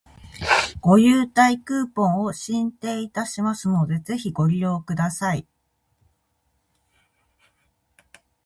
[0.79, 5.45] ご優待クーポンを進呈いたしますので、ぜひご利用ください